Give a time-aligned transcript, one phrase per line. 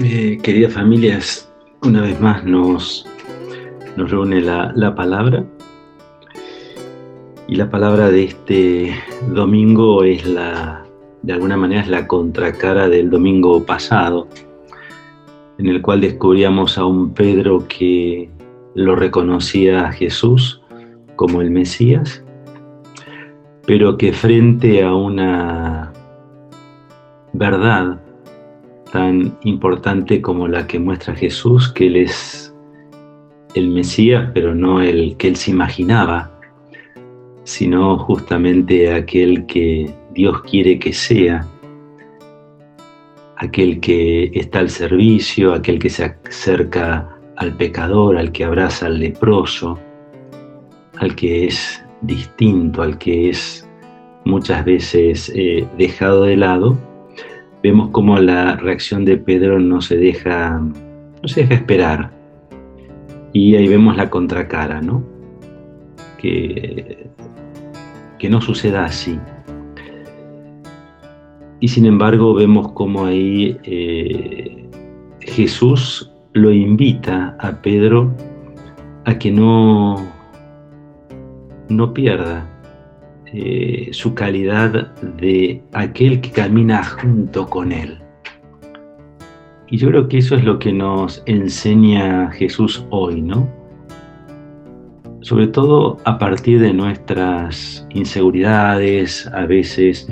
[0.00, 3.04] Eh, queridas familias, una vez más nos,
[3.96, 5.44] nos reúne la, la, palabra.
[7.48, 8.94] Y la palabra de este
[9.32, 10.84] domingo es la,
[11.22, 14.28] de alguna manera, es la contracara del domingo pasado,
[15.58, 18.30] en el cual descubríamos a un Pedro que
[18.76, 20.62] lo reconocía a Jesús
[21.16, 22.22] como el Mesías,
[23.66, 25.92] pero que frente a una
[27.32, 28.00] verdad
[28.92, 32.54] tan importante como la que muestra Jesús, que Él es
[33.54, 36.30] el Mesías, pero no el que Él se imaginaba,
[37.44, 41.46] sino justamente aquel que Dios quiere que sea,
[43.36, 48.98] aquel que está al servicio, aquel que se acerca al pecador, al que abraza al
[48.98, 49.78] leproso,
[50.98, 53.68] al que es distinto, al que es
[54.24, 56.76] muchas veces eh, dejado de lado,
[57.62, 62.10] vemos como la reacción de Pedro no se deja, no se deja esperar.
[63.32, 65.04] Y ahí vemos la contracara, ¿no?
[66.18, 67.08] Que,
[68.18, 69.18] que no suceda así.
[71.60, 74.68] Y sin embargo vemos como ahí eh,
[75.20, 78.14] Jesús lo invita a Pedro
[79.04, 80.06] a que no,
[81.68, 82.46] no pierda
[83.40, 87.96] eh, su calidad de aquel que camina junto con Él.
[89.68, 93.48] Y yo creo que eso es lo que nos enseña Jesús hoy, ¿no?
[95.20, 100.08] Sobre todo a partir de nuestras inseguridades, a veces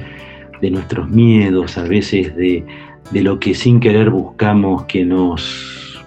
[0.60, 2.64] de nuestros miedos, a veces de,
[3.10, 6.00] de lo que sin querer buscamos que nos,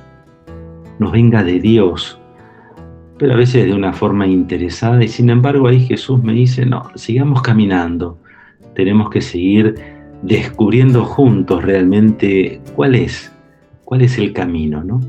[0.99, 2.18] nos venga de Dios
[3.19, 6.89] pero a veces de una forma interesada y sin embargo ahí Jesús me dice, no,
[6.95, 8.17] sigamos caminando,
[8.73, 9.75] tenemos que seguir
[10.23, 13.31] descubriendo juntos realmente cuál es,
[13.83, 15.01] cuál es el camino, ¿no?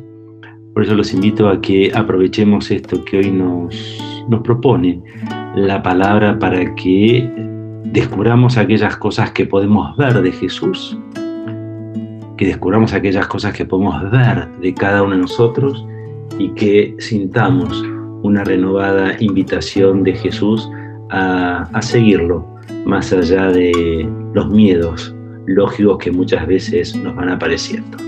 [0.75, 5.01] Por eso los invito a que aprovechemos esto que hoy nos, nos propone
[5.55, 7.29] la palabra para que
[7.85, 10.99] descubramos aquellas cosas que podemos ver de Jesús,
[12.37, 15.85] que descubramos aquellas cosas que podemos ver de cada uno de nosotros
[16.39, 17.85] y que sintamos
[18.23, 20.69] una renovada invitación de Jesús
[21.11, 22.47] a, seguirlo,
[22.85, 25.15] más allá de los miedos
[25.47, 27.99] lógicos que muchas veces nos van apareciendo.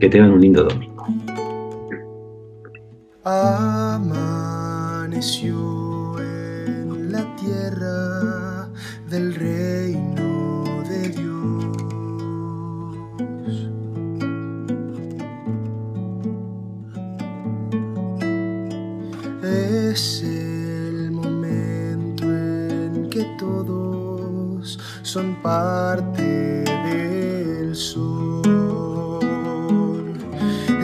[0.00, 1.06] Que tengan un lindo domingo.
[3.24, 4.58] Amaneció
[25.02, 28.42] son parte del sol.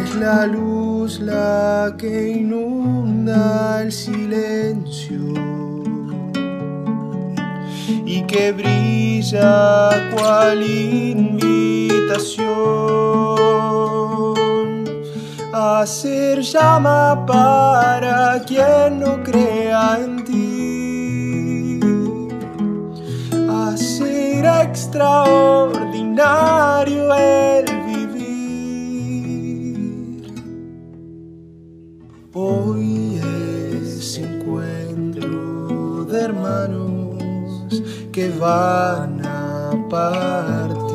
[0.03, 5.19] Es la luz la que inunda el silencio
[8.07, 12.55] y que brilla cual invitación
[15.85, 20.34] hacer llama para quien no crea en ti.
[24.65, 28.25] Extraordinario el vivir.
[32.33, 37.83] Hoy es encuentro de hermanos
[38.13, 40.95] que van a partir.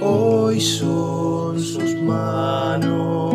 [0.00, 3.33] hoy son sus manos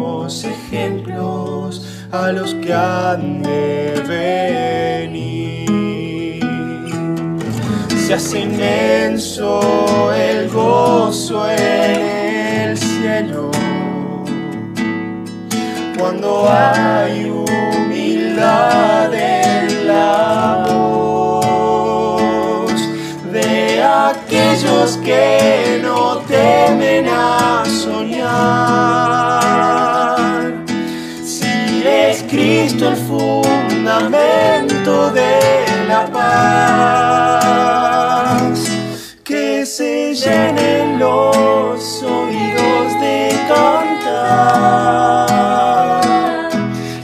[2.11, 5.69] a los que han de venir.
[8.07, 11.59] Se hace inmenso el gozo en
[12.69, 13.51] el cielo
[15.97, 21.61] cuando hay humildad en la voz
[23.31, 27.63] de aquellos que no temen a
[32.69, 34.13] Cristo el fundamento
[35.09, 37.39] de la paz,
[39.23, 44.91] que se llenen los oídos de cantar,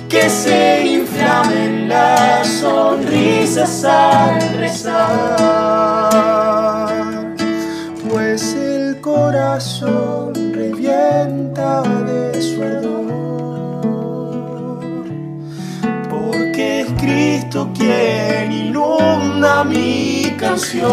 [0.07, 5.95] que se inflamen las sonrisas al rezar.
[9.01, 12.94] Corazón revienta de su ardor,
[16.56, 20.86] porque es Cristo quien inunda mi canción.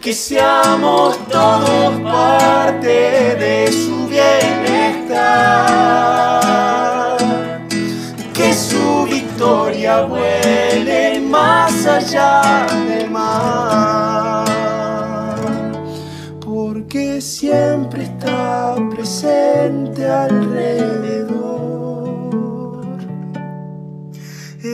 [0.00, 5.18] Que seamos todos parte de su bienestar.
[8.32, 14.44] Que su victoria vuele más allá del mar.
[16.44, 21.13] Porque siempre está presente alrededor.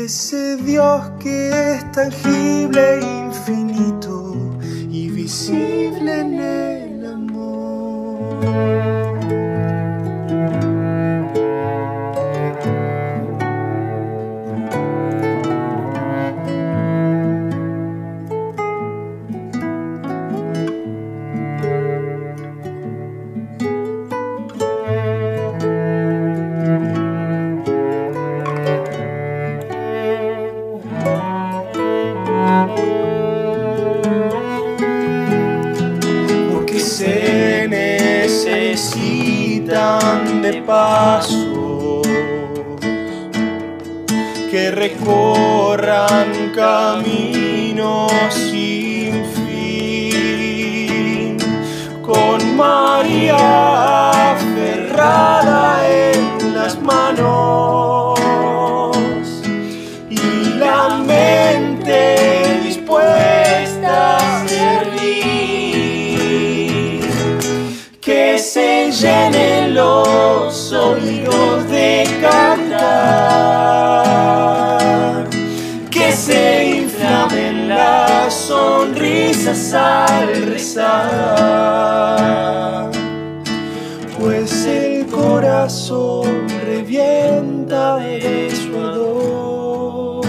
[0.05, 4.35] Ese Dios que es tangible e infinito
[4.91, 5.80] y visible
[40.71, 42.03] necesitan de paso
[44.51, 50.29] que recorran caminos sin fin.
[52.03, 57.20] Con María aferrada en las manos
[79.51, 81.41] al rezar
[84.21, 90.21] pues el corazón revienta de su ardor.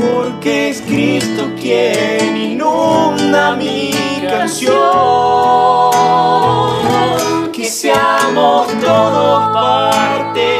[0.00, 3.90] Porque es Cristo quien inunda mi
[4.26, 4.78] canción.
[7.52, 10.57] Que seamos todos parte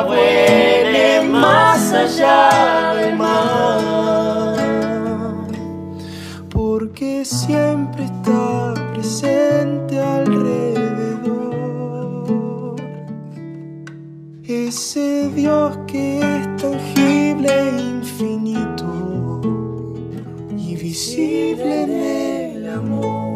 [0.00, 4.56] vuele más allá del mar.
[6.50, 10.72] Porque siempre está presente alrededor.
[14.44, 19.40] Ese Dios que es tangible e infinito
[20.56, 21.90] y visible en
[22.56, 23.31] el amor.